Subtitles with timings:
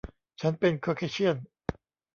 [0.41, 1.37] ฉันเป็นคอร์เคเชี่ยน